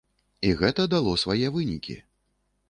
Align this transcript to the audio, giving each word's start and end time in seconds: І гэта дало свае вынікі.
І 0.47 0.53
гэта 0.61 0.85
дало 0.93 1.13
свае 1.25 1.53
вынікі. 1.59 1.99